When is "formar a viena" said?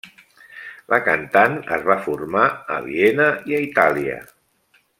2.07-3.29